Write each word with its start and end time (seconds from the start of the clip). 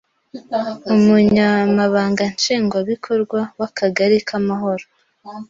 Umunyamabanga 0.95 2.23
Nshingabikorwa 2.35 3.39
w’Akagari 3.59 4.17
k’ 4.27 4.29
Amahoro 4.39 4.85